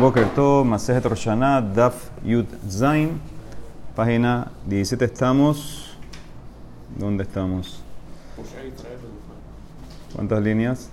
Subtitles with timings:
[0.00, 3.20] Boker Tov, Masejet Roshaná, Daf Yud Zain,
[3.96, 5.96] página 17 estamos.
[6.96, 7.82] ¿Dónde estamos?
[10.14, 10.90] ¿Cuántas líneas?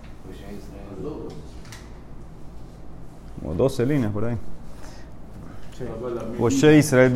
[3.39, 4.38] Como 12 líneas por ahí.
[6.79, 7.13] Israel.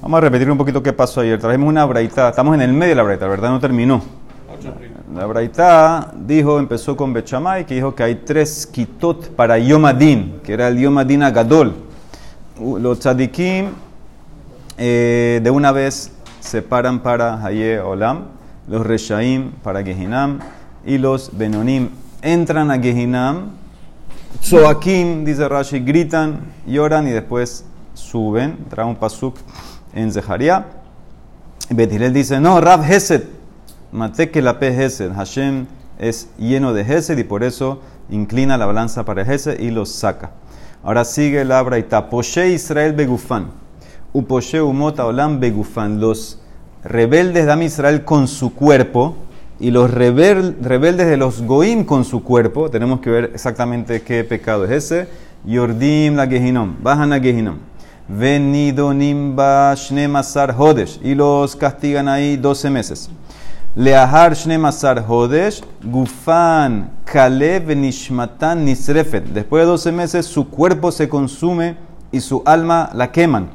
[0.00, 1.40] Vamos a repetir un poquito qué pasó ayer.
[1.40, 2.28] Trajimos una braita.
[2.28, 3.50] Estamos en el medio de la braita, ¿verdad?
[3.50, 4.23] No terminó.
[5.14, 10.52] La braita dijo, empezó con Bechamay, que dijo que hay tres kitot para Yomadin, que
[10.52, 11.72] era el Yomadin Agadol.
[12.58, 13.66] Los tzadikim
[14.76, 16.10] eh, de una vez
[16.40, 18.24] se paran para Haye Olam,
[18.66, 20.40] los Reshaim para Gehinam
[20.84, 23.52] y los Benonim entran a Gehinam.
[24.40, 28.64] Tzoakim, dice Rashi, gritan, lloran y después suben.
[28.68, 29.36] Trae un pasuk
[29.94, 30.66] en Zeharia.
[31.70, 33.33] Betilel dice, no, Rav Hesed,
[33.94, 35.66] mate que la P Hesed, Hashem
[36.00, 37.80] es lleno de Hesed y por eso
[38.10, 40.32] inclina la balanza para Hesed y los saca.
[40.82, 43.52] Ahora sigue la braita, Poshe Israel Begufan,
[44.12, 46.40] Uposhe Umota Olam Begufan, los
[46.82, 49.14] rebeldes de Am Israel con su cuerpo
[49.60, 54.64] y los rebeldes de los Goim con su cuerpo, tenemos que ver exactamente qué pecado
[54.64, 55.08] es ese,
[55.44, 57.58] Yordim la Gehinom, bajan a Gehinom.
[58.08, 59.34] Venidonim
[59.76, 61.00] Shne Masar Hodesh.
[61.02, 63.10] Y los castigan ahí 12 meses.
[63.76, 65.60] Leahar Shne Masar Hodesh.
[65.82, 69.24] Gufan Kalev Nishmatan Nisrefet.
[69.24, 71.76] Después de 12 meses su cuerpo se consume
[72.12, 73.50] y su alma la queman.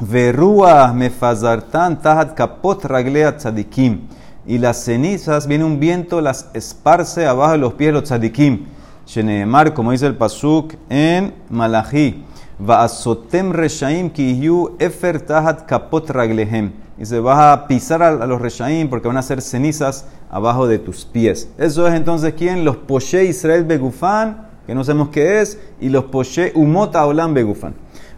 [0.00, 4.08] Verúa Mefazartan Tahat Kapot Raglea Tzadikim.
[4.46, 8.66] Y las cenizas, viene un viento, las esparce abajo de los pies los tzadikim.
[9.06, 12.24] Sheneemar, como dice el Pasuk en Malachi.
[12.58, 16.72] Reshaim kiyu efer tahat kapot raglehem.
[16.98, 20.78] Y se va a pisar a, los reshaim porque van a ser cenizas abajo de
[20.78, 21.48] tus pies.
[21.58, 22.64] Eso es entonces quién?
[22.64, 27.74] Los poshe Israel begufan, que no sabemos qué es, y los poshe umota olam begufan.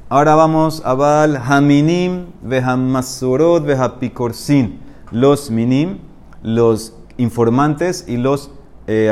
[0.08, 4.78] Ahora vamos a Bal Haminim, Vehamasurot, Vehapikorsin.
[5.10, 5.98] Los minim,
[6.42, 8.50] los informantes y los
[8.86, 9.10] eh.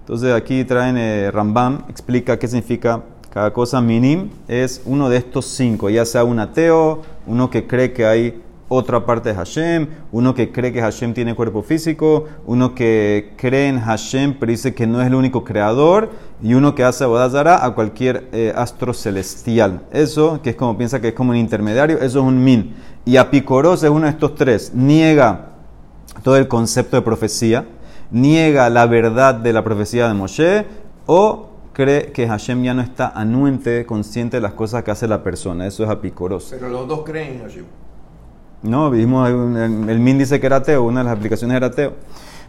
[0.00, 3.02] Entonces aquí traen eh, Rambam, explica qué significa
[3.32, 7.94] cada cosa minim es uno de estos cinco, ya sea un ateo, uno que cree
[7.94, 12.74] que hay otra parte de Hashem, uno que cree que Hashem tiene cuerpo físico, uno
[12.74, 16.10] que cree en Hashem pero dice que no es el único creador,
[16.42, 19.80] y uno que hace Abodazara a cualquier eh, astro celestial.
[19.92, 22.74] Eso, que es como piensa que es como un intermediario, eso es un min.
[23.06, 25.52] Y Apicoros es uno de estos tres, niega
[26.22, 27.64] todo el concepto de profecía,
[28.10, 30.66] niega la verdad de la profecía de Moshe,
[31.06, 35.22] o cree que Hashem ya no está anuente, consciente de las cosas que hace la
[35.22, 35.66] persona.
[35.66, 36.48] Eso es apicoroso.
[36.50, 37.64] Pero los dos creen en Hashem.
[38.62, 41.94] No, vimos, el, el Min dice que era ateo, una de las aplicaciones era ateo.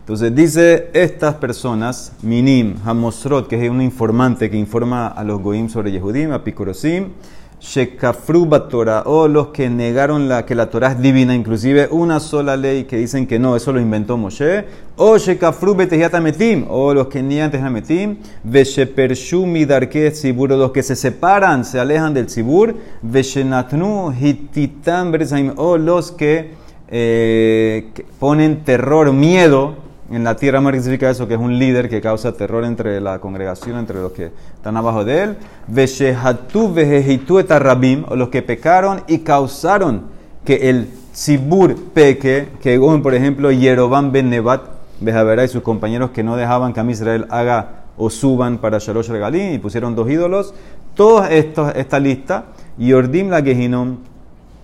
[0.04, 5.70] Entonces dice estas personas, Minim, Hamosrot, que es un informante que informa a los Goim
[5.70, 7.14] sobre Yehudim, Apicorosim,
[7.63, 12.57] Shekafru Torah, o los que negaron la, que la Torah es divina, inclusive una sola
[12.57, 14.66] ley que dicen que no, eso lo inventó Moshe,
[14.97, 20.97] o Shekafru Metim, o los que niegan Tejametim, Veshepershu Midarke Tzibur, o los que se
[20.97, 25.13] separan, se alejan del Tzibur, Veshenatnu Hititam
[25.56, 26.51] o los que,
[26.90, 29.78] eh, que ponen terror, miedo,
[30.16, 33.19] en la tierra más significa eso, que es un líder que causa terror entre la
[33.19, 35.38] congregación, entre los que están abajo de él.
[35.68, 40.03] Veshehatu vejehitu etarrabim, los que pecaron y causaron
[40.46, 44.62] que el Tzibur peque, que por ejemplo Yerobam ben Nebat,
[45.00, 49.09] Bejaverá y sus compañeros que no dejaban que a Israel haga o suban para Shalosh
[49.09, 50.53] Regalim y pusieron dos ídolos.
[50.95, 52.45] Toda esta lista,
[52.78, 53.97] Yordim la Gehinom,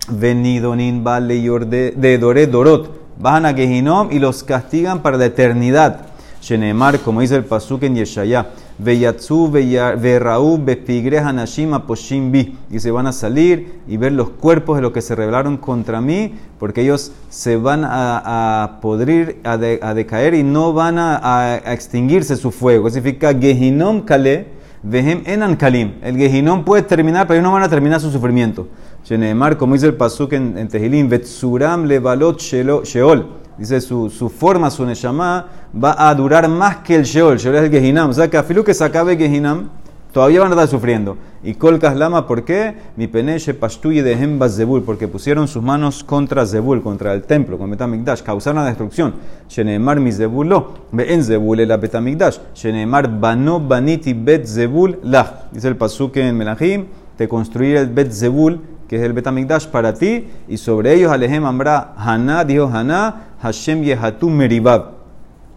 [0.09, 6.07] Venidonin Vale de Dore Dorot, bajan a Gehinom y los castigan para la eternidad.
[6.41, 8.47] Shenemar, como dice el Pasuk en Yeshaya,
[8.77, 12.57] Veyatzu, Verraú, Bepigre, Hanashim, Aposhim, Bi.
[12.71, 15.99] Y se van a salir y ver los cuerpos de los que se rebelaron contra
[15.99, 22.37] mí, porque ellos se van a, a podrir, a, decaer y no van a, extinguirse
[22.37, 22.89] su fuego.
[22.89, 24.47] Significa Gehinom Kale,
[24.83, 25.95] Vehem Enan Kalim.
[26.01, 28.67] El Gehinom puede terminar, pero ellos no van a terminar su sufrimiento.
[29.03, 33.27] Shenemar, como dice el Pasuk en, en Tehilim, Vetsuram Levalot Sheol.
[33.57, 37.37] Dice su, su forma, su Neshama, va a durar más que el Sheol.
[37.37, 38.09] Sheol es el Gehinam.
[38.09, 39.69] O sea que a Filu que se acabe Gehinam,
[40.11, 41.17] todavía van a estar sufriendo.
[41.43, 42.75] Y Kolkas Lama, ¿por qué?
[42.95, 47.57] Mi peneche pastuye de Hemba Zebul, porque pusieron sus manos contra Zebul, contra el templo,
[47.57, 49.15] con Betamigdash, causaron la destrucción.
[49.47, 52.39] Shenemar mi Zebulo, en Zebul la Betamigdash.
[52.53, 55.47] Shenemar bano baniti bet Zebul la.
[55.51, 56.85] Dice el Pasuk en Melahim,
[57.17, 58.59] te construir el bet Zebul
[58.89, 63.83] que es el Betamigdash para ti, y sobre ellos Alejem Ambra Haná, dijo Haná, Hashem
[63.83, 64.97] Yehatum Meribab.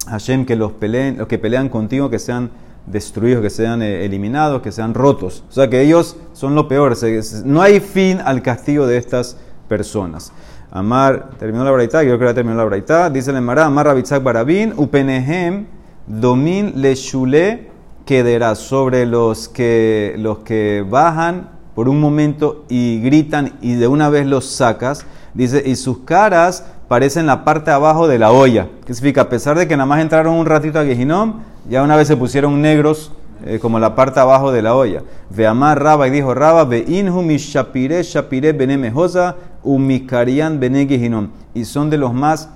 [0.07, 2.51] Hashem, que los, peleen, los que pelean contigo, que sean
[2.87, 5.45] destruidos, que sean eh, eliminados, que sean rotos.
[5.49, 6.97] O sea que ellos son lo peor.
[7.45, 9.37] no hay fin al castigo de estas
[9.69, 10.33] personas.
[10.71, 13.11] Amar, terminó la braita, yo creo que terminó la braita.
[13.11, 15.67] Dice el Emara, Amar Rabitzak Barabin, Upenehem,
[16.07, 17.69] Domin Le Shule,
[18.07, 24.09] quedará sobre los que, los que bajan por un momento y gritan y de una
[24.09, 25.05] vez los sacas.
[25.35, 28.69] Dice, y sus caras parecen la parte abajo de la olla.
[28.85, 29.23] ¿Qué significa?
[29.23, 32.17] A pesar de que nada más entraron un ratito a Gehinom, ya una vez se
[32.17, 33.13] pusieron negros
[33.45, 35.03] eh, como la parte abajo de la olla.
[35.31, 40.87] Ve amar Raba y dijo Raba, ve inhu mi shapire shapire bene mejosa umikarian bene
[40.87, 41.29] Gehinom.
[41.55, 42.49] Y son de los más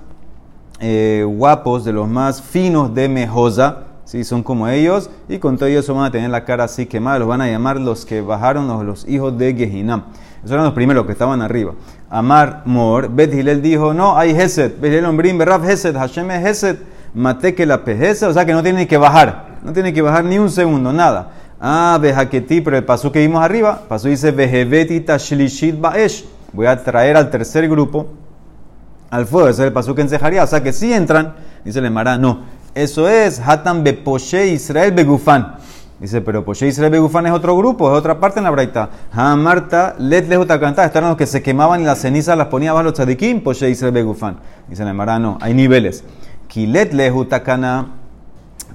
[0.80, 3.84] eh, guapos, de los más finos de Mejosa.
[4.04, 4.24] ¿sí?
[4.24, 7.28] son como ellos, y con todo eso van a tener la cara así quemada, los
[7.28, 10.04] van a llamar los que bajaron los, hijos de Gehinam.
[10.38, 11.72] Esos eran los primeros que estaban arriba.
[12.08, 16.46] Amar Mor, Bet Hilel dijo, no, hay Hesed, Bet Hilel Ombrim, Berraf Hesed, Hashem es
[16.46, 16.76] Hesed,
[17.14, 20.24] Mate que la pejeza, o sea que no tiene que bajar, no tiene que bajar
[20.24, 21.30] ni un segundo, nada.
[21.60, 26.82] Ah, Bejaquetí, pero el paso que vimos arriba, paso dice Vejeveti Tashlishit Baesh, voy a
[26.82, 28.08] traer al tercer grupo
[29.10, 31.86] al fuego, ese es el paso que ensejaría, o sea que si entran, dice el
[31.86, 32.40] Emara, no,
[32.74, 35.56] eso es Hatan Beposhe Israel Begufan.
[35.98, 38.90] Dice, pero Poshe Israel Begufan es otro grupo, es otra parte en la braita.
[39.12, 42.84] Ha Marta, let cantar, estaban los que se quemaban y las cenizas las ponían abajo
[42.84, 44.36] los tzadikim, Poshe Israel Begufan.
[44.68, 46.04] Dice el Emara, no, hay niveles.
[46.56, 47.88] Kilet lejuta cana,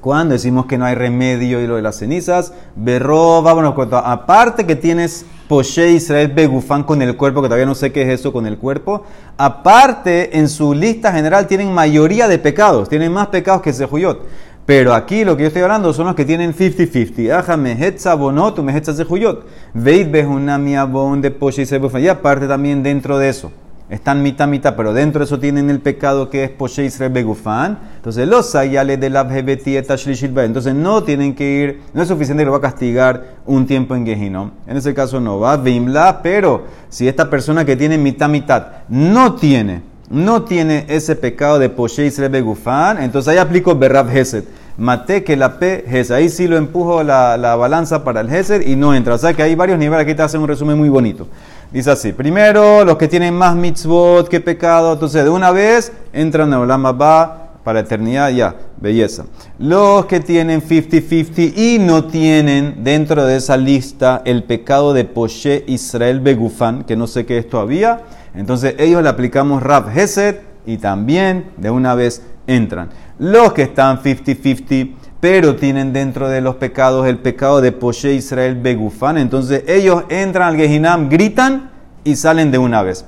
[0.01, 4.75] cuando decimos que no hay remedio y lo de las cenizas, berro, vámonos, aparte que
[4.75, 8.45] tienes Poshe Israel Begufán con el cuerpo, que todavía no sé qué es eso con
[8.45, 9.03] el cuerpo.
[9.35, 14.27] Aparte, en su lista general tienen mayoría de pecados, tienen más pecados que Sejuyot.
[14.67, 17.31] Pero aquí lo que yo estoy hablando son los que tienen 50-50.
[17.31, 19.43] Aja mehetza bonot mehetza Sejuyot.
[19.73, 21.89] Veit behunami abon de Poshe Israel.
[21.99, 23.51] Y aparte también dentro de eso
[23.91, 27.77] están mitad mitad, pero dentro de eso tienen el pecado que es Poshe Israel Begufán.
[27.97, 32.53] Entonces, los sayales de la Entonces, no tienen que ir, no es suficiente que lo
[32.53, 34.51] va a castigar un tiempo en Gehinom.
[34.65, 39.35] En ese caso, no va Vimla, pero si esta persona que tiene mitad mitad no
[39.35, 44.45] tiene, no tiene ese pecado de Poshe Israel Begufán, entonces ahí aplico Berrab Hesed.
[44.77, 46.15] Mate que la P Hesed.
[46.15, 49.15] Ahí sí lo empujo la, la balanza para el Hesed y no entra.
[49.15, 50.03] O sea que hay varios niveles.
[50.03, 51.27] Aquí te hacen un resumen muy bonito.
[51.71, 56.49] Dice así, primero los que tienen más mitzvot que pecado, entonces de una vez entran
[56.49, 59.23] en Olam va para eternidad, ya, belleza.
[59.57, 65.63] Los que tienen 50-50 y no tienen dentro de esa lista el pecado de Poshe
[65.65, 68.01] Israel Begufan, que no sé qué es todavía,
[68.35, 72.89] entonces ellos le aplicamos Rav Hesed y también de una vez entran.
[73.17, 78.55] Los que están 50-50 pero tienen dentro de los pecados el pecado de Poshe Israel
[78.55, 79.19] Begufan.
[79.19, 81.69] Entonces ellos entran al Gehinam, gritan
[82.03, 83.05] y salen de una vez.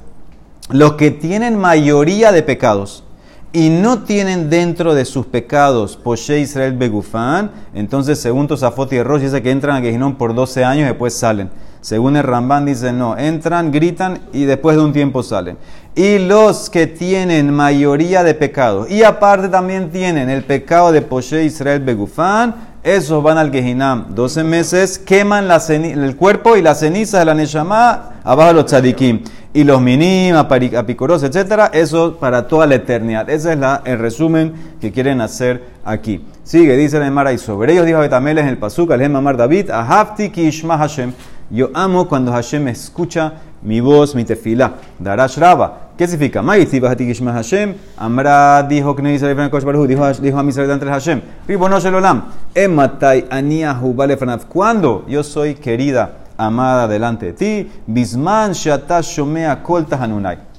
[0.70, 3.04] Los que tienen mayoría de pecados
[3.52, 9.24] y no tienen dentro de sus pecados Poshe Israel Begufan, entonces según Tosafot y Rosh
[9.24, 11.50] dice que entran al Gehinam por 12 años y después salen.
[11.82, 15.58] Según el Ramban dice no, entran, gritan y después de un tiempo salen.
[15.96, 21.44] Y los que tienen mayoría de pecados y aparte también tienen el pecado de Poshe
[21.44, 27.26] Israel Begufán, esos van al Gehinam 12 meses, queman el cuerpo y la ceniza de
[27.26, 29.22] la Neshama abajo de los tzadikim.
[29.54, 31.70] Y los minim, apicoros, etc.
[31.74, 33.30] Eso para toda la eternidad.
[33.30, 36.26] Ese es la, el resumen que quieren hacer aquí.
[36.44, 39.70] Sigue, dice el Emara, y sobre ellos dijo Betamel en el Pasuk, al Mamar David,
[39.70, 41.14] Ahafti ki Hashem.
[41.52, 44.74] Yo amo cuando Hashem escucha mi voz, mi tefila.
[45.00, 45.83] Darash Raba.
[45.98, 46.42] ¿Qué significa?
[46.42, 47.76] Hashem.
[47.98, 51.22] Amra dijo que no dice dijo, dijo a mi delante de Hashem.
[51.48, 52.26] Ribono Shelolam.
[52.56, 54.48] Ematai aniahu balefanav.
[54.48, 57.72] Cuando yo soy querida, amada delante de ti.
[57.86, 60.54] Bisman shatash shomea kol tahanunai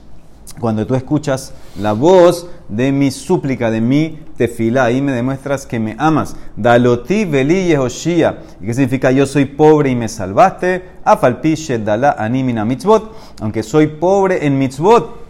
[0.61, 5.81] cuando tú escuchas la voz de mi súplica, de mi tefila, ahí me demuestras que
[5.81, 6.37] me amas.
[6.57, 8.38] Daloti veli yehoshia.
[8.61, 10.85] ¿Qué significa yo soy pobre y me salvaste?
[11.05, 13.12] Afalpi dala animina mitzvot.
[13.41, 15.24] Aunque soy pobre en mitzvot.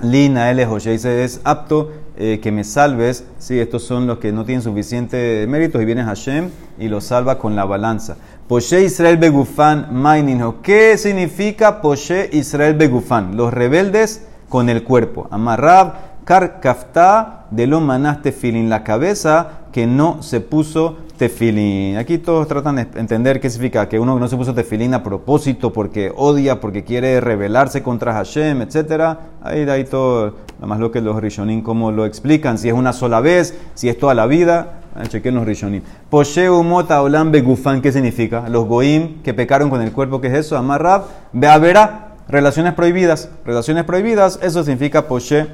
[0.00, 3.24] Lina el dice es apto eh, que me salves.
[3.38, 7.38] Sí, estos son los que no tienen suficiente méritos y viene Hashem y los salva
[7.38, 8.16] con la balanza.
[8.46, 10.62] Poshe Israel Begufan Maininho.
[10.62, 13.36] ¿Qué significa Poshe Israel Begufan?
[13.36, 15.26] Los rebeldes con el cuerpo.
[15.30, 21.96] Amarrab, kar kafta, de lo manás tefilín, la cabeza que no se puso tefilín.
[21.96, 25.72] Aquí todos tratan de entender qué significa que uno no se puso tefilín a propósito
[25.72, 29.18] porque odia, porque quiere rebelarse contra Hashem, etc.
[29.42, 32.74] Ahí de ahí todo, nada más lo que los rishonim como lo explican, si es
[32.74, 34.80] una sola vez, si es toda la vida.
[34.94, 35.82] Ah, chequen los rishonim.
[36.08, 38.48] Posheu mota olam begufan, ¿qué significa?
[38.48, 40.56] Los goim que pecaron con el cuerpo, ¿qué es eso?
[40.56, 43.30] Amarrab, beavera Relaciones prohibidas.
[43.44, 45.46] Relaciones prohibidas, eso significa poshe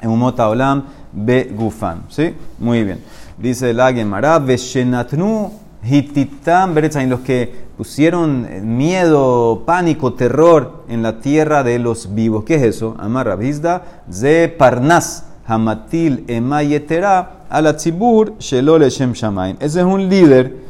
[0.00, 2.02] en un olam be gufan.
[2.08, 2.34] ¿Sí?
[2.58, 3.00] Muy bien.
[3.38, 5.50] Dice la Gemara, Veshenatnu
[5.82, 12.44] hititam beretzayim, los que pusieron miedo, pánico, terror en la tierra de los vivos.
[12.44, 12.94] ¿Qué es eso?
[12.98, 13.38] Amar
[14.10, 19.56] ze parnas hamatil emayetera ala tzibur shelole shem shamaim.
[19.60, 20.64] Ese es un líder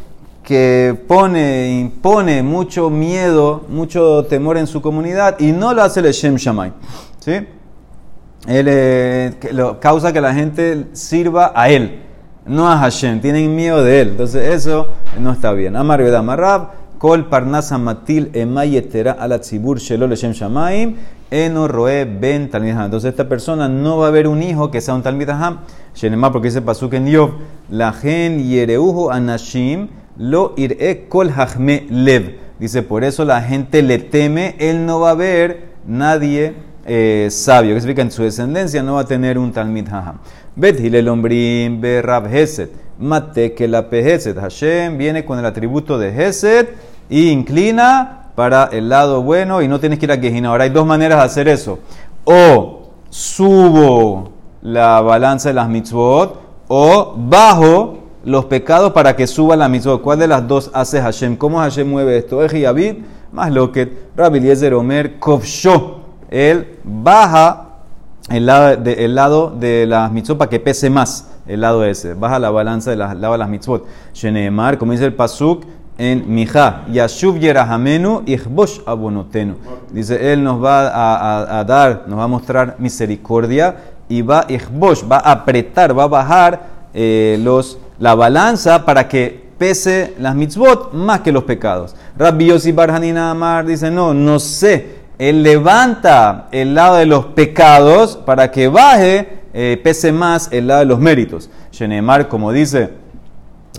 [0.44, 6.12] que pone, impone mucho miedo, mucho temor en su comunidad y no lo hace el
[6.12, 6.73] Shem Shamay.
[7.18, 7.33] ¿Sí?
[8.47, 12.02] Él eh, lo, causa que la gente sirva a él,
[12.46, 13.20] no a Hashem.
[13.20, 14.08] Tienen miedo de él.
[14.10, 14.88] Entonces eso
[15.20, 15.76] no está bien.
[15.76, 20.96] Amar Amarab, Kol Parnasa Matil Emayetera ala Tzibur Shelo Shem Shamaim,
[21.30, 22.86] Eno Roe Ben Talmidaham.
[22.86, 25.60] Entonces esta persona no va a ver un hijo que sea un Talmidaham.
[25.94, 27.30] Shenemar, porque dice Pasuk en Yov,
[27.70, 32.38] la gen Yereuhu Anashim lo iré kol hachme lev.
[32.58, 36.54] Dice, por eso la gente le teme, él no va a ver nadie
[36.85, 37.75] eh, sabio.
[37.75, 40.19] Que significa en su descendencia no va a tener un talmid haham.
[40.57, 42.71] Bet hilel ombrim be rab heset.
[42.99, 44.38] Mate que la peheset.
[44.38, 46.75] Hashem viene con el atributo de heset
[47.09, 50.50] y inclina para el lado bueno y no tienes que ir a Gejina.
[50.50, 51.79] Ahora hay dos maneras de hacer eso.
[52.25, 59.69] O subo la balanza de las mitzvot o bajo los pecados para que suba la
[59.69, 59.99] mitzvah.
[59.99, 61.37] ¿Cuál de las dos hace Hashem?
[61.37, 62.43] ¿Cómo Hashem mueve esto?
[62.43, 62.97] Es Yabid,
[63.33, 66.03] más lo que Rabbi Eliezer Omer Kovsho.
[66.31, 67.69] Él baja
[68.31, 72.14] el lado de, el lado de las mitzvot para que pese más el lado ese.
[72.14, 73.87] Baja la balanza de lado de las mitzvot.
[74.12, 75.64] Sheneemar, como dice el Pasuk
[75.99, 79.57] en Mija, Yashuv Yerahamenu Ichbosh Abonotenu.
[79.93, 83.76] Dice, Él nos va a, dar, nos va a mostrar misericordia
[84.09, 86.62] y va, Ichbosh, va a apretar, va a bajar
[86.93, 91.95] eh, los la balanza para que pese las mitzvot más que los pecados.
[92.16, 95.03] Rabbi Yossi Barhanina Amar dice, no, no sé.
[95.18, 100.80] Él levanta el lado de los pecados para que baje, eh, pese más el lado
[100.80, 101.50] de los méritos.
[101.71, 102.90] Shenemar, como dice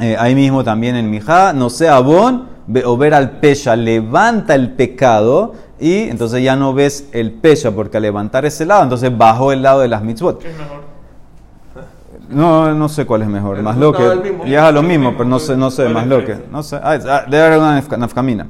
[0.02, 2.48] eh, ahí mismo también en Mijá, no sea bon
[2.84, 7.98] o ver al pesha, levanta el pecado y entonces ya no ves el pesha, porque
[7.98, 10.40] al levantar ese lado, entonces bajó el lado de las mitzvot.
[10.40, 10.86] ¿Qué es mejor?
[12.30, 13.62] No, no sé cuál es mejor.
[13.62, 14.34] Más lo que.
[14.48, 16.36] Ya es lo mismo, pero no sé, no sé, más lo que.
[16.52, 16.80] No sé.
[16.82, 18.48] Ah, debe haber una nafkamina.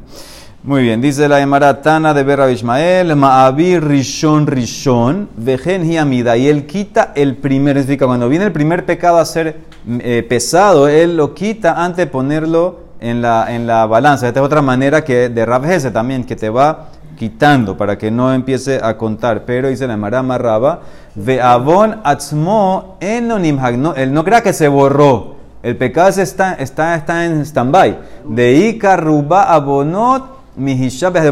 [0.66, 6.66] Muy bien, dice la Emaratana de Berra Ishmael, Ma'abi Rishon Rishon, Vejen Hiamida, y él
[6.66, 9.58] quita el primer, decir, cuando viene el primer pecado a ser
[10.00, 14.28] eh, pesado, él lo quita antes de ponerlo en la, en la balanza.
[14.28, 18.34] Esta es otra manera que de Rabjese también, que te va quitando para que no
[18.34, 19.46] empiece a contar.
[19.46, 20.80] Pero dice la Marama Raba,
[21.14, 25.36] ve avon atzmo enonim no, él no crea que se borró.
[25.62, 28.00] El pecado está, está, está en stand-by.
[28.30, 30.35] De Ika ruba abonot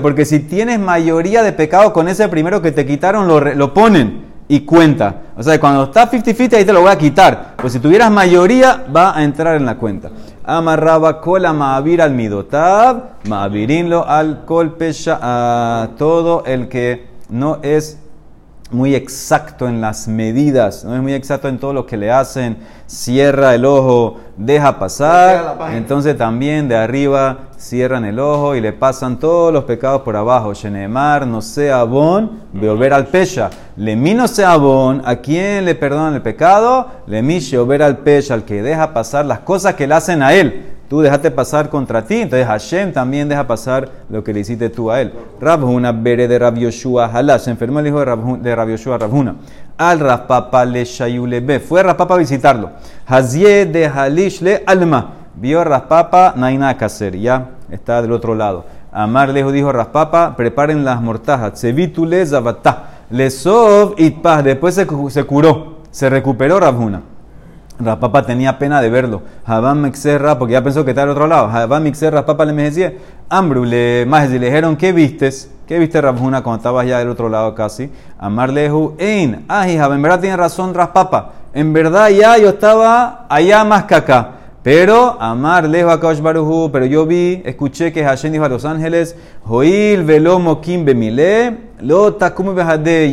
[0.01, 4.33] porque si tienes mayoría de pecado con ese primero que te quitaron, lo, lo ponen
[4.47, 5.21] y cuenta.
[5.37, 7.55] O sea, cuando está 50-50 ahí te lo voy a quitar.
[7.57, 10.11] Pues si tuvieras mayoría, va a entrar en la cuenta.
[10.43, 18.02] Amarraba cola ma'avir al midotab, ma'avirinlo al colpesha a todo el que no es
[18.73, 22.57] muy exacto en las medidas, no es muy exacto en todo lo que le hacen,
[22.87, 29.19] cierra el ojo, deja pasar, entonces también de arriba cierran el ojo y le pasan
[29.19, 30.53] todos los pecados por abajo.
[30.53, 33.49] Shenemar no sea bon, volver al pesha.
[33.77, 36.87] Le mi no sea bon, ¿a quién le perdonan el pecado?
[37.07, 40.33] Le mi volver al pesha, al que deja pasar las cosas que le hacen a
[40.33, 44.69] él tú dejaste pasar contra ti, entonces Hashem también deja pasar lo que le hiciste
[44.69, 45.13] tú a él.
[45.39, 49.35] Rabhuna bere de Rab Yoshua Halá, se enfermó el hijo de, Rab, de Rabhuna.
[49.77, 52.71] Al Rapapa le Shayulebe, fue Rapapa a visitarlo.
[53.05, 58.65] Hazie de Halish le Alma, vio a nada que hacer, ya está del otro lado.
[58.91, 61.59] Amar lejos dijo Raspapa, preparen las mortajas.
[61.59, 67.01] Sevitule Zavatá, Lesov Itpah, después se, se curó, se recuperó Rabhuna.
[67.83, 69.21] Rapapa tenía pena de verlo.
[69.45, 71.49] Jabán Mixerra, porque ya pensó que está al otro lado.
[71.49, 72.93] Jabán Mixerra, Rapapa le me decía,
[73.29, 75.49] Ambru, le, más le dijeron, ¿qué vistes?
[75.67, 77.89] ¿Qué viste Rabjuna cuando estabas ya del otro lado casi?
[78.19, 81.33] Amarlehu, Ein, hija, en verdad tiene razón Raspapa.
[81.53, 84.31] En verdad ya yo estaba allá más que acá.
[84.63, 89.15] Pero Amar lejo a Baruhu, pero yo vi, escuché que Hashem dijo a los ángeles,
[89.43, 92.55] Joil velomo kim bemile, lo takum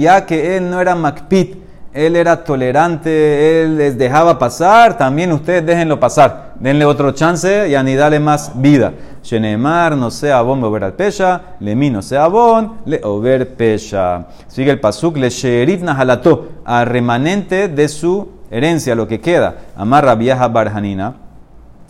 [0.01, 5.67] ya que él no era makpit él era tolerante, él les dejaba pasar, también ustedes
[5.67, 6.55] déjenlo pasar.
[6.61, 8.93] Denle otro chance y ni dale más vida.
[9.23, 14.27] Shenemar no sea bon over al pesha, no sea bon, le over pesha.
[14.47, 19.57] Sigue el pasuk, le sherit nahalató, a remanente de su herencia, lo que queda.
[19.77, 21.15] Amarra viaja barjanina,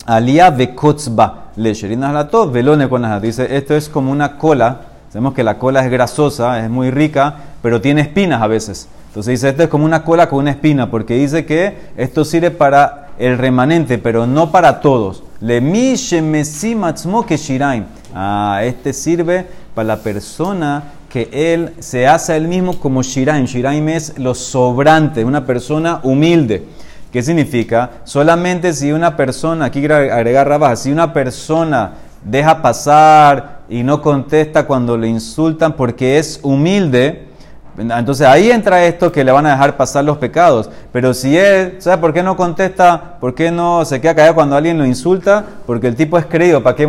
[0.07, 5.43] alia vekotzba, le sherit nahalató, velone con Dice, esto es como una cola, sabemos que
[5.43, 8.87] la cola es grasosa, es muy rica, pero tiene espinas a veces.
[9.11, 12.49] Entonces dice, esto es como una cola con una espina, porque dice que esto sirve
[12.49, 15.23] para el remanente, pero no para todos.
[15.41, 17.83] Le que shiraim.
[18.15, 23.43] Ah, este sirve para la persona que él se hace a él mismo como shiraim.
[23.43, 26.63] Shiraim es lo sobrante, una persona humilde.
[27.11, 27.91] ¿Qué significa?
[28.05, 34.01] Solamente si una persona, aquí quiero agregar rabaja, si una persona deja pasar y no
[34.01, 37.30] contesta cuando le insultan porque es humilde,
[37.77, 40.69] entonces ahí entra esto que le van a dejar pasar los pecados.
[40.91, 43.17] Pero si él, ¿sabe por qué no contesta?
[43.19, 45.45] ¿Por qué no se queda callado cuando alguien lo insulta?
[45.65, 46.61] Porque el tipo es creído.
[46.61, 46.83] ¿Para qué?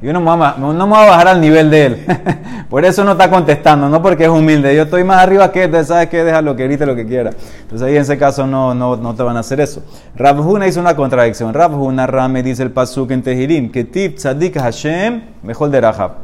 [0.00, 2.06] Yo no me, voy a, no me voy a bajar al nivel de él.
[2.70, 4.74] por eso no está contestando, no porque es humilde.
[4.74, 6.24] Yo estoy más arriba que él, ¿sabes qué?
[6.24, 7.30] Déjalo que grite lo que quiera.
[7.62, 9.82] Entonces ahí en ese caso no, no, no te van a hacer eso.
[10.16, 11.52] Rabhuna hizo una contradicción.
[11.52, 16.23] Rabhuna Rame dice el pasuk en Tehirim, que tip tzadik Hashem mejor de Rahab.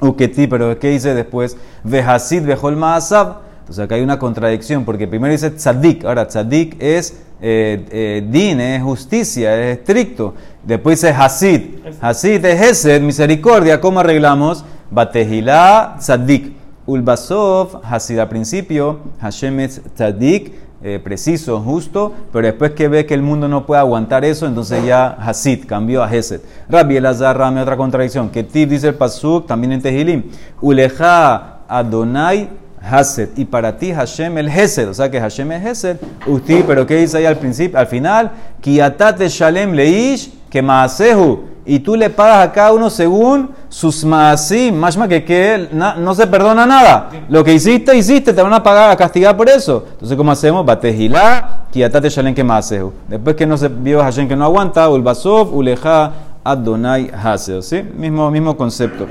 [0.00, 1.56] Uketi, pero ¿qué dice después?
[1.84, 3.46] Vehasid vejol maasab.
[3.60, 6.04] Entonces acá hay una contradicción, porque primero dice tzadik.
[6.04, 10.34] Ahora, tzadik es eh, eh, din, es justicia, es estricto.
[10.62, 11.62] Después dice hasid.
[12.00, 13.80] Hasid es hesed, misericordia.
[13.80, 14.64] ¿Cómo arreglamos?
[14.90, 16.54] Batehilá tzadik.
[16.86, 19.00] Ulbasov, hasid al principio.
[19.20, 20.52] Hashem es tzadik
[20.82, 24.84] eh, preciso, justo, pero después que ve que el mundo no puede aguantar eso, entonces
[24.84, 26.42] ya Hasid cambió a Hesed.
[26.68, 30.24] Rabbi Elazar Rame, otra contradicción, que Tib dice el Pasuk, también en Tehilim,
[30.60, 35.96] Uleja Adonai Hased, y para ti Hashem el Hesed, o sea que Hashem es Hesed,
[36.26, 37.78] usted, pero ¿qué dice ahí al principio?
[37.78, 38.30] Al final,
[38.60, 44.74] Kiatate Shalem Leish, que Maasehu, y tú le pagas a cada uno según sus maasim,
[44.76, 47.10] más que, que no se perdona nada.
[47.28, 49.84] Lo que hiciste, hiciste, te van a pagar, a castigar por eso.
[49.92, 50.64] Entonces, ¿cómo hacemos?
[50.64, 52.92] Batejilá, kiatate shalen que maasehu.
[53.08, 56.12] Después que no se vio Hashem que no aguanta, ulbasov, uleja,
[56.44, 57.60] adonai haseo.
[57.62, 57.82] ¿Sí?
[57.82, 59.06] Mismo, mismo concepto.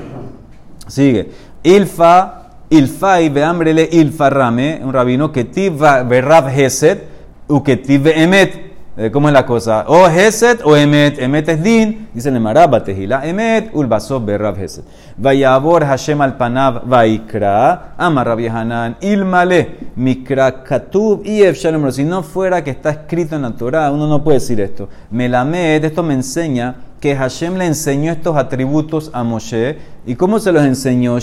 [0.88, 1.30] Sigue.
[1.62, 7.06] Ilfa, ilfa y veambrele ilfa rame, un rabino que tiva berrab heset,
[7.48, 8.65] u que tive emet.
[8.98, 9.84] Eh, ¿Cómo es la cosa?
[9.88, 11.18] O Heset o Emet.
[11.18, 12.08] Emet es Din.
[12.14, 13.26] Dice el Maraba Tejila.
[13.26, 14.86] Emet ulbasov berrav Heset.
[15.18, 17.92] Vayabor Hashem al panav vaikra.
[17.98, 18.96] Ama Rabbi Hanan.
[19.02, 19.90] Ilmale.
[19.96, 21.42] Mikra katub y.
[21.54, 24.88] Si no fuera que está escrito en la Torah, uno no puede decir esto.
[25.10, 26.74] Melamed, esto me enseña
[27.06, 29.78] que Hashem le enseñó estos atributos a Moshe.
[30.06, 31.20] ¿Y cómo se los enseñó?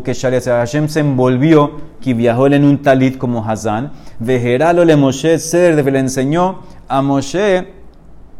[0.00, 3.92] que Hashem se envolvió, que viajó en un talit como Hazán.
[4.18, 7.68] Vejeralo le Moshe ser, le enseñó a Moshe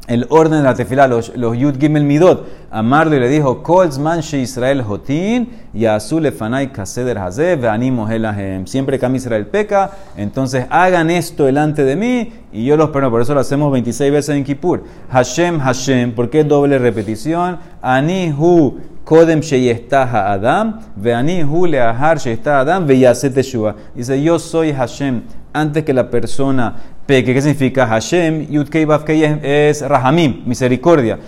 [0.06, 2.46] el orden de la tefila, los, los Yud Gimel Midot.
[2.70, 8.66] Amarlo y le dijo, Kolzman She Israel Jotin, y Azul Efanai Kaseder Hazeh, Veanimo Helahem.
[8.66, 13.10] Siempre que Israel peca, entonces hagan esto delante de mí, y yo los perdono.
[13.10, 14.84] Por eso lo hacemos 26 veces en Kippur.
[15.10, 17.58] Hashem, Hashem, ¿por qué doble repetición?
[17.82, 23.76] Ani Hu Kodem Sheyestaha Adam, Veani Hu Leahar Sheyestaha Adam, Veyaset Teshua.
[23.94, 28.48] Dice, yo soy Hashem antes que la persona ¿Qué significa Hashem?
[28.48, 31.18] Yudkei Bafkei es Rahamim, misericordia.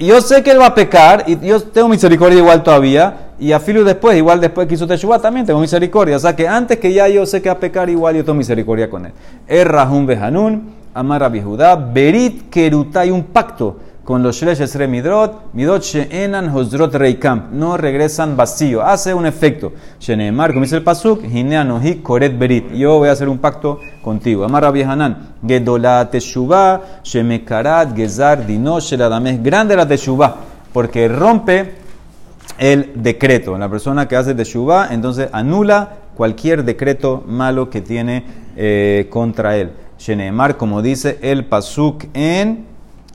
[0.00, 3.28] Yo sé que él va a pecar y yo tengo misericordia igual todavía.
[3.38, 6.16] Y a Filu después, igual después que hizo Teshuvah, también tengo misericordia.
[6.16, 8.36] O sea que antes que ya yo sé que va a pecar, igual yo tengo
[8.36, 9.12] misericordia con él.
[9.46, 16.48] Er Rahum Behanun, Amar Judá, Berit Kerutai, un pacto con los Shlesh Midrot, Midot She'enan
[16.54, 19.72] Hosrot Reikam, no regresan vacío, hace un efecto.
[20.00, 24.44] Sheneemar, como dice el Pasuk, Hineanohi Koret Berit, yo voy a hacer un pacto contigo.
[24.44, 30.36] Amar Hanan, Gedola Teshuvah, Shemekarat, Gezar, Dino, Sheladames, grande la Teshuvah,
[30.72, 31.74] porque rompe
[32.58, 33.56] el decreto.
[33.58, 38.24] La persona que hace Teshuvah, entonces anula cualquier decreto malo que tiene
[38.56, 39.72] eh, contra él.
[39.98, 42.64] Sheneemar, como dice el Pasuk en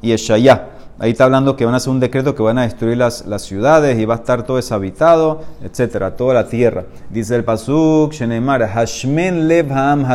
[0.01, 0.74] Yeshayah.
[0.97, 3.41] Ahí está hablando que van a hacer un decreto que van a destruir las, las
[3.41, 6.85] ciudades y va a estar todo deshabitado, etcétera, toda la tierra.
[7.09, 10.05] Dice el Pasuk, Shenemar, Hashmen Lev Ha'am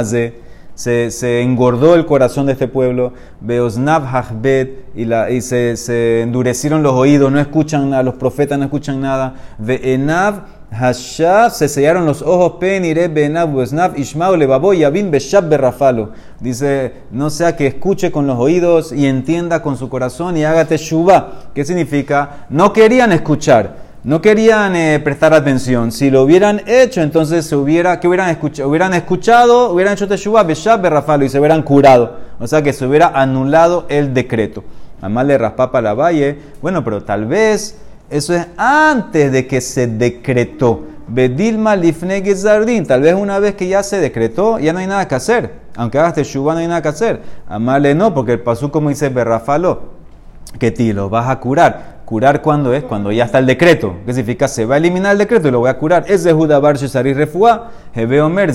[0.74, 3.12] Se, se, engordó el corazón de este pueblo,
[3.42, 8.58] Beosnav Hachbet, y, la, y se, se, endurecieron los oídos, no escuchan nada, los profetas
[8.58, 9.34] no escuchan nada.
[9.58, 16.10] Ve'enav Hashav se sellaron los ojos, pen, ire, benab, besnav, ishmao, levabo, yabin, beshab, berrafalo.
[16.38, 20.64] Dice, no sea que escuche con los oídos y entienda con su corazón y haga
[20.64, 21.50] teshuva.
[21.54, 22.46] ¿Qué significa?
[22.50, 25.90] No querían escuchar, no querían eh, prestar atención.
[25.90, 28.68] Si lo hubieran hecho, entonces se hubiera, ¿qué hubieran escuchado?
[28.68, 32.16] Hubieran escuchado, hubieran hecho teshuva, beshab, berrafalo y se hubieran curado.
[32.38, 34.62] O sea que se hubiera anulado el decreto.
[35.00, 36.38] Además le raspapa la valle.
[36.62, 37.76] Bueno, pero tal vez
[38.10, 40.86] eso es antes de que se decretó.
[41.06, 42.22] Bedilma lifne.
[42.86, 45.52] Tal vez una vez que ya se decretó, ya no hay nada que hacer.
[45.76, 47.22] Aunque hagas teshuva, no hay nada que hacer.
[47.48, 49.99] Amarle no, porque el pasú como dice berrafalo.
[50.58, 52.00] Que ti lo vas a curar.
[52.10, 52.82] ¿Curar cuándo es?
[52.82, 53.94] Cuando ya está el decreto.
[54.04, 54.48] ¿Qué significa?
[54.48, 56.06] Se va a eliminar el decreto y lo voy a curar.
[56.08, 58.50] Es de Judabar Shesari Refuá, Hebeomer.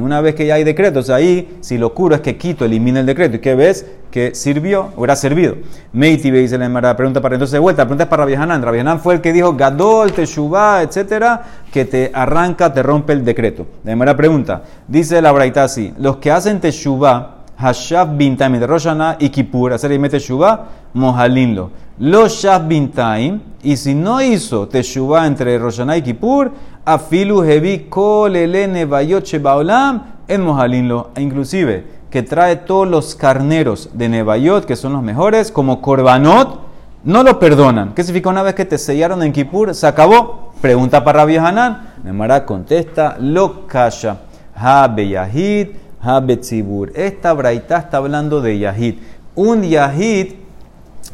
[0.00, 3.06] Una vez que ya hay decretos ahí, si lo curo es que quito, elimina el
[3.06, 3.36] decreto.
[3.36, 3.86] ¿Y qué ves?
[4.10, 5.54] Que sirvió, o era servido.
[5.92, 7.82] Meiti dice la pregunta para entonces de vuelta.
[7.82, 8.98] La pregunta es para Rabbi Hanan.
[8.98, 13.68] fue el que dijo Gadol, Teshuvah, etcétera, que te arranca, te rompe el decreto.
[13.84, 14.64] La Emara pregunta.
[14.88, 19.92] Dice la Braita así: Los que hacen Teshuvah, Hashav Bintaim de Roshana y Kippur, hacer
[19.92, 21.70] y mete Shuvah, mojalinlo.
[21.98, 26.50] Los Shav Bintaim, y si no hizo Teshuvah entre Roshana y Kippur,
[26.84, 31.10] Afilu Hevi Kolele Bayot Baolam, en mojalinlo.
[31.14, 36.60] E inclusive, que trae todos los carneros de Nebayot, que son los mejores, como Korbanot,
[37.02, 37.92] no lo perdonan.
[37.92, 39.74] ¿Qué significa una vez que te sellaron en Kippur?
[39.74, 40.52] Se acabó.
[40.60, 41.94] Pregunta para Rabbi Hanan.
[42.02, 44.18] Nemara contesta, lo kasha.
[44.54, 45.68] Ha beyahid
[46.04, 46.92] Habetzibur.
[46.94, 48.96] Esta braita está hablando de Yahid.
[49.34, 50.34] Un Yahid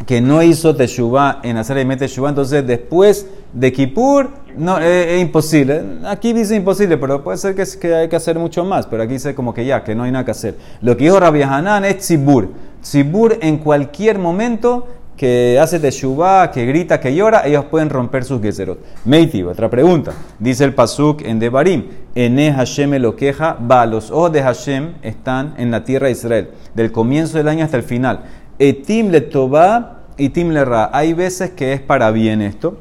[0.07, 5.23] que no hizo Teshuvah en hacer el Teshuvah, entonces después de Kippur, no, eh, es
[5.23, 5.83] imposible.
[6.07, 9.15] Aquí dice imposible, pero puede ser que, que, hay que hacer mucho más, pero aquí
[9.15, 10.57] dice como que ya, que no hay nada que hacer.
[10.81, 12.49] Lo que dijo Rabbi Hanan es Tzibur.
[12.83, 14.87] Tzibur en cualquier momento
[15.21, 18.79] que hace teshuvah, que grita, que llora, ellos pueden romper sus gezerot.
[19.05, 20.13] Meiti, otra pregunta.
[20.39, 25.53] Dice el pasuk en Devarim, Ene Hashem lo queja, va, los ojos de Hashem están
[25.59, 28.23] en la tierra de Israel, del comienzo del año hasta el final.
[28.59, 30.89] Etim le toba y tim le ra.
[30.91, 32.81] Hay veces que es para bien esto,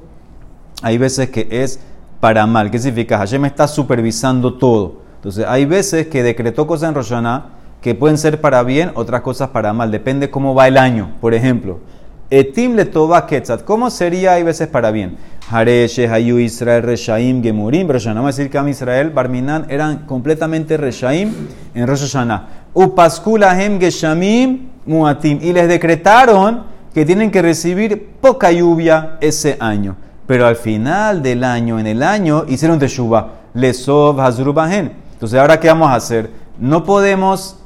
[0.81, 1.81] hay veces que es
[2.21, 2.71] para mal.
[2.71, 3.17] ¿Qué significa?
[3.17, 5.01] Hashem está supervisando todo.
[5.15, 7.47] Entonces, hay veces que decretó cosas en Roshaná
[7.81, 9.91] que pueden ser para bien, otras cosas para mal.
[9.91, 11.17] Depende cómo va el año.
[11.19, 11.79] Por ejemplo,
[12.31, 13.63] Etim le toba ketzat.
[13.63, 15.17] ¿Cómo sería hay veces para bien?
[15.49, 20.77] Hareshe, Hayu, Israel, Reshaim, Gemurim, Rosh Vamos a decir que a Israel, Barminan eran completamente
[20.77, 21.33] Reshaim
[21.73, 22.47] en Rosh Hashanah.
[22.73, 25.39] Upaskulahem, Geshamim, Muatim.
[25.41, 26.63] Y les decretaron
[26.93, 29.95] que tienen que recibir poca lluvia ese año.
[30.27, 33.39] Pero al final del año, en el año, hicieron Teshuvah.
[33.55, 34.91] Lesov, Hazrubahen.
[35.13, 36.29] Entonces, ¿ahora qué vamos a hacer?
[36.59, 37.58] No podemos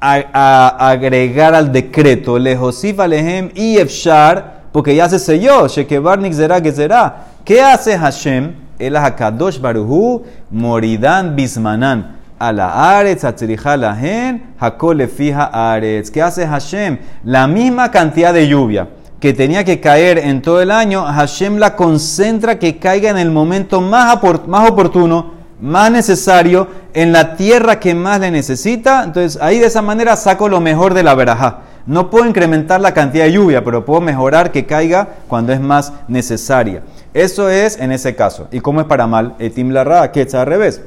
[0.00, 7.26] a, agregar al decreto lejosif alehem y efshar, porque ya se selló, shekebarnik zera será.
[7.44, 8.54] ¿Qué hace Hashem?
[8.78, 12.16] El hakadosh baruhu moridan bismanan.
[12.38, 16.10] A la aretz, a lahen, hakole fija aretz.
[16.10, 16.98] ¿Qué hace Hashem?
[17.24, 21.74] La misma cantidad de lluvia que tenía que caer en todo el año, Hashem la
[21.74, 27.94] concentra que caiga en el momento más, más oportuno más necesario en la tierra que
[27.94, 29.04] más le necesita.
[29.04, 31.60] Entonces ahí de esa manera saco lo mejor de la verajá.
[31.86, 35.92] No puedo incrementar la cantidad de lluvia, pero puedo mejorar que caiga cuando es más
[36.06, 36.82] necesaria.
[37.14, 38.46] Eso es en ese caso.
[38.52, 39.34] ¿Y cómo es para mal?
[39.38, 40.82] Etim la que es al revés.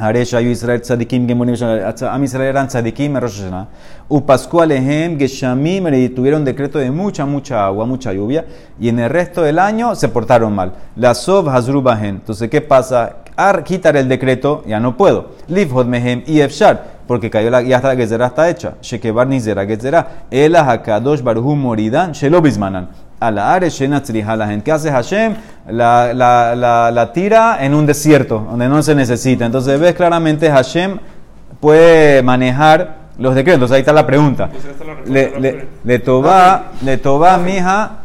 [0.00, 1.54] Haresha Israel tzadikim gemurim
[2.10, 3.66] Am Israel eran tzadikim Rosh Hashanah.
[4.08, 8.44] Upasku alehem geshamim y tuvieron decreto de mucha, mucha agua, mucha lluvia.
[8.80, 10.72] Y en el resto del año se portaron mal.
[10.96, 12.16] La sov hazrubahen.
[12.16, 13.16] Entonces, ¿qué pasa?
[13.36, 15.32] Ar quitar el decreto, ya no puedo.
[15.48, 16.98] Livhod mehem y efshar.
[17.06, 18.74] Porque cayó la, ya está la está hecha.
[18.82, 20.26] Shekebar nizera gezerá.
[20.30, 24.64] Ela hakadosh baruhu moridan shelobismanan a la are la gente.
[24.64, 25.34] ¿Qué hace Hashem?
[25.70, 29.44] La, la, la, la, tira en un desierto, donde no se necesita.
[29.44, 30.98] Entonces ves claramente Hashem
[31.60, 33.70] puede manejar los decretos.
[33.72, 34.48] Ahí está la pregunta.
[35.06, 37.98] Le, le, le toba, le toba mija.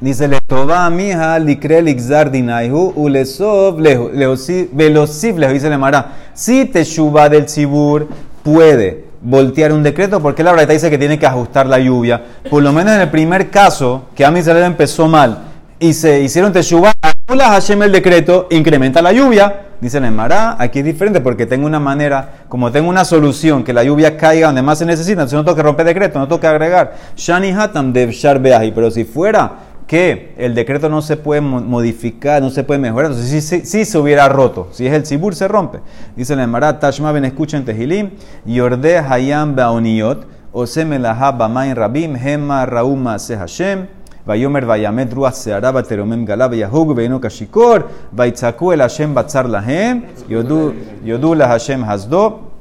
[0.00, 5.52] Dice, le toba mija likre lixar dinaihu ulesov velosif leho.
[5.52, 6.12] Dice le mara.
[6.34, 8.06] Si te shuba del cibur
[8.42, 12.22] puede voltear un decreto porque la verdad dice que tiene que ajustar la lluvia.
[12.48, 15.38] Por lo menos en el primer caso, que a Israel empezó mal
[15.80, 19.62] y se hicieron teshuva, anula Hashem el decreto, incrementa la lluvia.
[19.80, 23.72] Dice el Emara, aquí es diferente porque tengo una manera, como tengo una solución, que
[23.72, 26.40] la lluvia caiga donde más se necesita, entonces no tengo que romper decreto, no tengo
[26.40, 26.94] que agregar.
[27.16, 29.52] Shani Hatam de pero si fuera
[29.86, 34.28] que el decreto no se puede modificar, no se puede mejorar, entonces sí, se hubiera
[34.28, 34.68] roto.
[34.72, 35.80] Si es el Sibur, se rompe.
[36.16, 38.10] Dice la Emara, Tashma ben escuchen Tehilim,
[38.46, 43.86] Yorde Hayam Baoniot, Oseme Laha Bamain Rabim, Hema Rauma Se Hashem,
[44.26, 51.48] Vayamet Ruach Seara Bateromem Galab Yahug Veino Kashikor, Vaitzaku el Hashem Batzar Lahem, Yodu la
[51.48, 52.52] Hashem Hasdo.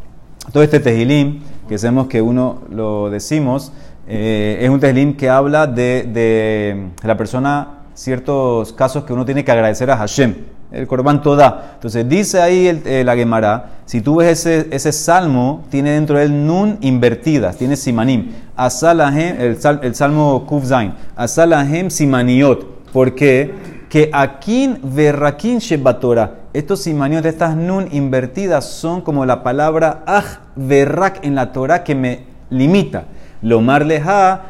[0.52, 3.72] Todo este Tehilim, que sabemos que uno lo decimos,
[4.08, 9.52] eh, es un teslim que habla de, la persona, ciertos casos que uno tiene que
[9.52, 10.36] agradecer a Hashem,
[10.72, 11.72] el Corban Toda.
[11.76, 16.46] Entonces dice ahí el, la Gemara, si tú ves ese, salmo, tiene dentro de él
[16.46, 18.32] nun invertidas, tiene simanim.
[18.56, 22.92] Asalahem, el, el salmo Kufzain, Asalahem simaniot.
[22.92, 23.54] ¿Por qué?
[23.90, 26.40] Que akin verrakin shebatora.
[26.54, 31.96] Estos simaniot, estas nun invertidas son como la palabra aj verrak en la Torah que
[31.96, 33.06] me limita.
[33.44, 34.42] Lomar leha,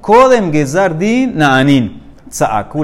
[0.00, 2.02] kodem gezardin na'anin.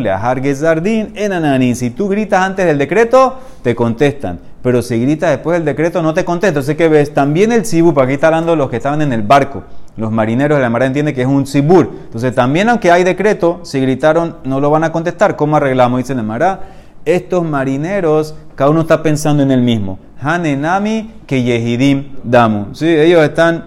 [0.01, 1.75] Lehar gezardin.
[1.75, 4.39] Si tú gritas antes del decreto, te contestan.
[4.63, 6.51] Pero si gritas después del decreto, no te contestan.
[6.51, 7.15] Entonces, ¿qué ves?
[7.15, 7.63] También el
[7.95, 9.63] para aquí está hablando los que estaban en el barco.
[9.97, 11.91] Los marineros de la mar entienden que es un tzibur.
[12.05, 15.35] Entonces, también aunque hay decreto, si gritaron, no lo van a contestar.
[15.37, 15.99] ¿Cómo arreglamos?
[15.99, 16.61] Dice la Mara.
[17.05, 19.99] Estos marineros, cada uno está pensando en el mismo.
[20.21, 22.75] Hanenami que Yehidim Damu.
[22.75, 23.65] Sí, ellos están,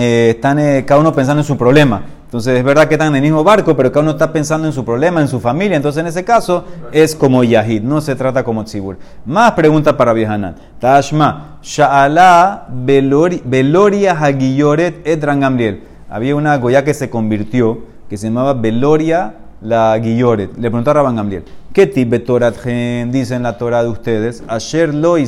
[0.00, 2.02] eh, están eh, cada uno pensando en su problema.
[2.24, 4.72] Entonces es verdad que están en el mismo barco, pero cada uno está pensando en
[4.72, 5.76] su problema, en su familia.
[5.76, 8.96] Entonces en ese caso es como Yahid, no se trata como Tzibur.
[9.26, 10.54] Más preguntas para Viehanan.
[10.78, 15.82] Tashma, Sha'ala Beloria Hagiyoret Etran Gamliel.
[16.08, 20.52] Había una goya que se convirtió, que se llamaba Beloria la Guilloret.
[20.56, 24.44] Le preguntó a Rabban Gamliel, ¿qué tipo Torat gen dice en la Torah de ustedes?
[24.46, 25.26] Asher lo y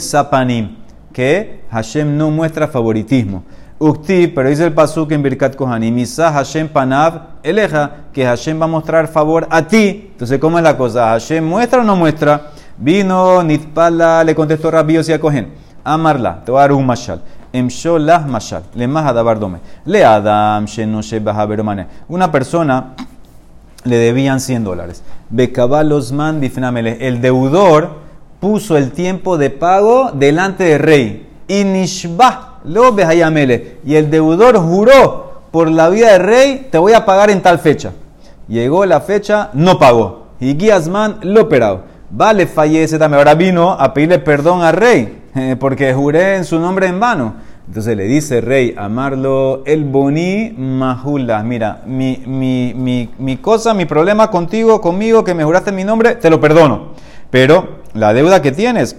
[1.13, 3.43] que Hashem no muestra favoritismo.
[3.83, 8.67] Ukti, pero dice el pasuk en Birkat Kohanim, Isa Hashem panav eleja, que Hashem va
[8.67, 10.11] a mostrar favor a ti.
[10.13, 11.13] Entonces, ¿cómo es la cosa?
[11.13, 12.51] ¿Hashem muestra o no muestra?
[12.77, 15.55] Vino Nitpala, le contestó Rabbi y a Kohen.
[15.83, 17.23] Amarla, te voy a dar un mashal.
[17.55, 18.65] Emsholah mashal.
[18.75, 19.61] Le más adabar dome.
[19.87, 21.01] Le adam sheno
[22.09, 22.95] Una persona
[23.85, 25.03] le debían 100 dólares.
[25.31, 26.99] Bekabalosman bifnamele.
[27.09, 28.01] El deudor
[28.41, 31.29] puso el tiempo de pago delante del rey.
[31.49, 31.65] Y
[32.65, 32.95] Lo
[33.85, 37.59] Y el deudor juró por la vida del rey, te voy a pagar en tal
[37.59, 37.93] fecha.
[38.49, 40.27] Llegó la fecha, no pagó.
[40.41, 41.83] Y Guiasman lo operado.
[42.11, 43.19] Vale, fallece también.
[43.19, 47.35] Ahora vino a pedirle perdón al rey, eh, porque juré en su nombre en vano.
[47.69, 51.43] Entonces le dice rey, amarlo el boni mahula.
[51.45, 56.17] Mira, mi, mi, mi, mi cosa, mi problema contigo, conmigo, que me juraste mi nombre,
[56.17, 56.95] te lo perdono.
[57.31, 58.97] Pero la deuda que tienes,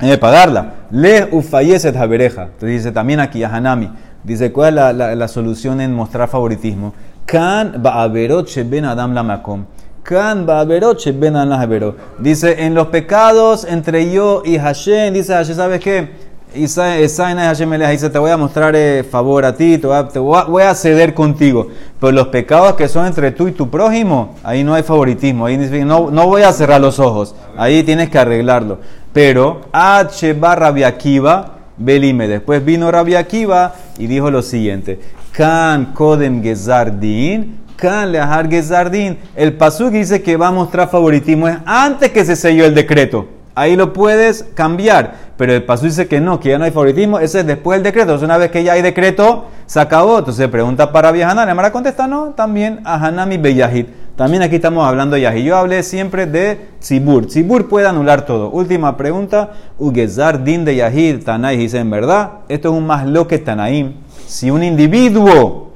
[0.00, 0.74] que pagarla.
[0.90, 2.44] Le ufayeset habereja.
[2.44, 3.90] Entonces dice también aquí a Hanami.
[4.24, 6.92] Dice, ¿cuál es la, la, solución en mostrar favoritismo?
[7.24, 9.64] Kan ba'averot ben adam lamakom.
[10.02, 15.80] Kan ba'averot ben adam Dice, en los pecados entre yo y Hashem, dice Hashem, ¿sabes
[15.80, 16.27] qué?
[16.54, 21.68] Dice, te voy a mostrar eh, favor a ti, te, voy a, ceder contigo.
[22.00, 25.56] Pero los pecados que son entre tú y tu prójimo, ahí no hay favoritismo, ahí
[25.84, 28.78] no, no voy a cerrar los ojos, ahí tienes que arreglarlo.
[29.12, 32.26] Pero H barra Akiva, Belime.
[32.26, 34.98] Después vino Rabbi Akiva y dijo lo siguiente:
[35.32, 39.18] Kan Kodem Gezardin, Kan Lehar Gezardin.
[39.36, 43.37] El pasuk dice que va a mostrar favoritismo es antes que se selló el decreto.
[43.58, 45.28] Ahí lo puedes cambiar.
[45.36, 47.18] Pero el paso dice que no, que ya no hay favoritismo.
[47.18, 48.12] Ese es después del decreto.
[48.12, 50.18] Entonces, una vez que ya hay decreto, se acabó.
[50.18, 51.48] Entonces, pregunta para Viajanar.
[51.48, 53.86] Amara contesta no, también a Hanami Beyahid.
[54.16, 55.44] También aquí estamos hablando de Yahid.
[55.44, 57.26] Yo hablé siempre de Tzibur.
[57.26, 58.50] Tzibur puede anular todo.
[58.50, 59.50] Última pregunta.
[59.78, 61.24] Ugezar din de Yahid.
[61.24, 63.94] Tanay dice, en verdad, esto es un más lo que Tanaim.
[64.26, 65.70] Si un individuo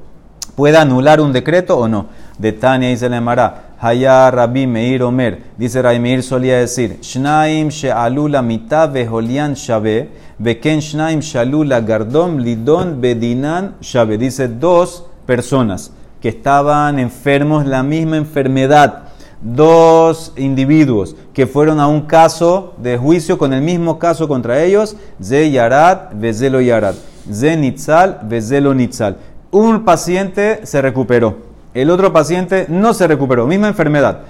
[0.57, 2.07] puede anular un decreto o no.
[2.38, 3.73] De Tania dice la Emara.
[3.85, 5.42] Haya Rabbi Meir Omer.
[5.57, 13.75] Dice Rabbi solía decir, Shnaim she'alula mitad veholian shabe, beken shnaim shalula gardom lidon bedinan
[13.81, 14.18] shabe.
[14.18, 19.03] Dice dos personas que estaban enfermos la misma enfermedad.
[19.40, 24.97] Dos individuos que fueron a un caso de juicio con el mismo caso contra ellos,
[25.21, 26.95] Ze Yarat, Vezelo Yarat,
[27.33, 29.16] Ze Nitzal, Vezelo Nitzal.
[29.51, 34.21] Un paciente se recuperó el otro paciente no se recuperó, misma enfermedad.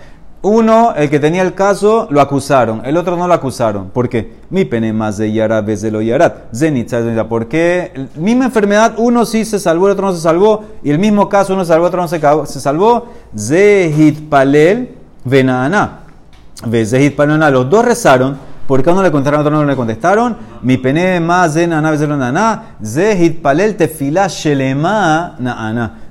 [0.44, 2.82] Uno, el que tenía el caso, lo acusaron.
[2.84, 3.90] El otro no lo acusaron.
[3.90, 4.38] ¿Por qué?
[4.50, 6.52] Mi pene más de Yara de lo Yarat.
[6.52, 8.08] Zenitza, ¿por qué?
[8.16, 10.64] Misma enfermedad, uno sí se salvó, el otro no se salvó.
[10.82, 13.06] Y el mismo caso, uno se salvó, otro no se, se salvó.
[13.38, 16.00] Zehit palel venana.
[16.68, 18.36] Zehit palel Los dos rezaron.
[18.66, 20.36] ¿Por qué uno le contestaron, otro no le contestaron?
[20.62, 22.76] Mi pene más de nana, bezelo nana.
[22.84, 26.01] Zehit palel tefila shelema naana.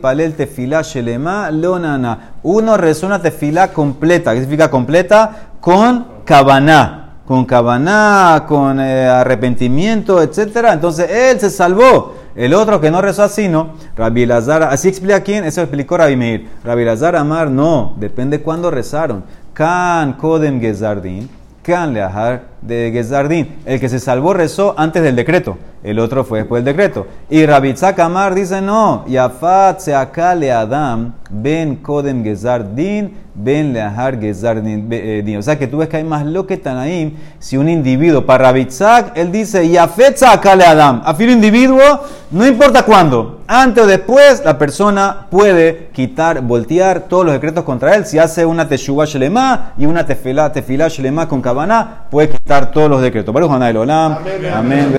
[0.00, 2.32] Palel tefila shelema lo nana.
[2.42, 4.32] Uno rezó una tefila completa.
[4.32, 5.50] ¿Qué significa completa?
[5.60, 7.04] Con cabana.
[7.26, 10.68] Con cabana, con eh, arrepentimiento, etc.
[10.72, 12.14] Entonces él se salvó.
[12.34, 13.74] El otro que no rezó así, ¿no?
[13.96, 16.48] Rabbi Lazar, así explica quién, eso explicó Rabbi Meir.
[16.64, 19.24] Rabbi Lazar Amar, no, depende cuándo rezaron.
[19.52, 21.28] Kan Kodem Gezardin
[22.60, 23.56] de Gezardín.
[23.64, 25.58] El que se salvó rezó antes del decreto.
[25.82, 27.06] El otro fue después del decreto.
[27.30, 29.04] Y Rabitzak Amar dice no.
[29.06, 29.94] Yafat se
[30.36, 34.88] le Adam ben Kodem Gezardín ben leahar Gezardín.
[34.90, 37.14] Eh, o sea que tú ves que hay más lo que Tanaim.
[37.38, 40.20] Si un individuo, para Rabitzak, él dice Yafet
[40.56, 41.02] le Adam.
[41.04, 41.80] A fin individuo,
[42.32, 43.42] no importa cuándo.
[43.46, 48.04] Antes o después, la persona puede quitar, voltear todos los decretos contra él.
[48.04, 50.88] Si hace una teshuva shelema y una tefilá, tefilá
[51.28, 53.32] con cabana, puede quitar todos los decretos.
[53.32, 54.18] Baruch Olam.
[54.54, 54.86] Amén.